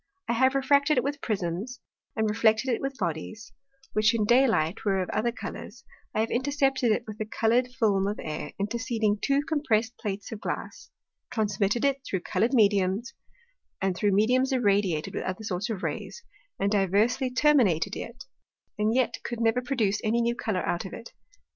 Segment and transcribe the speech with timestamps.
[0.27, 1.79] I have refracted it with Prisms,
[2.15, 3.53] and reflected it with Bodies,
[3.93, 5.83] which in Day light were of other Colours;
[6.15, 10.41] I have intercepted it with the colour'd Film of Air interceding two compressed Plates of
[10.41, 10.89] Glass;
[11.29, 13.13] transmitted it through colour'd Mediums,
[13.79, 16.23] and through Mediums irradiated with other sorts of Rays,
[16.59, 18.23] and diversly terminated it,
[18.79, 21.13] and yet could never produce any new Colour out of it.